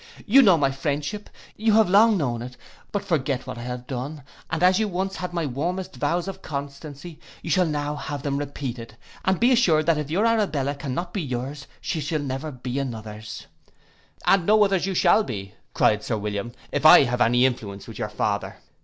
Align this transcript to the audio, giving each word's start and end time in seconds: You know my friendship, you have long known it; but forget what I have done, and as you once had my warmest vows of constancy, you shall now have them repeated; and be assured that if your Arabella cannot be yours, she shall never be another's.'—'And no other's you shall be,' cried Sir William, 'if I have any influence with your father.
You 0.25 0.41
know 0.41 0.57
my 0.57 0.71
friendship, 0.71 1.29
you 1.55 1.73
have 1.73 1.87
long 1.87 2.17
known 2.17 2.41
it; 2.41 2.57
but 2.91 3.05
forget 3.05 3.45
what 3.45 3.59
I 3.59 3.61
have 3.61 3.85
done, 3.85 4.23
and 4.49 4.63
as 4.63 4.79
you 4.79 4.87
once 4.87 5.17
had 5.17 5.31
my 5.31 5.45
warmest 5.45 5.97
vows 5.97 6.27
of 6.27 6.41
constancy, 6.41 7.19
you 7.43 7.51
shall 7.51 7.67
now 7.67 7.95
have 7.97 8.23
them 8.23 8.37
repeated; 8.37 8.97
and 9.23 9.39
be 9.39 9.51
assured 9.51 9.85
that 9.85 9.99
if 9.99 10.09
your 10.09 10.25
Arabella 10.25 10.73
cannot 10.73 11.13
be 11.13 11.21
yours, 11.21 11.67
she 11.81 12.01
shall 12.01 12.17
never 12.19 12.49
be 12.51 12.79
another's.'—'And 12.79 14.43
no 14.47 14.63
other's 14.63 14.87
you 14.87 14.95
shall 14.95 15.23
be,' 15.23 15.53
cried 15.75 16.03
Sir 16.03 16.17
William, 16.17 16.51
'if 16.71 16.83
I 16.83 17.03
have 17.03 17.21
any 17.21 17.45
influence 17.45 17.87
with 17.87 17.99
your 17.99 18.09
father. 18.09 18.57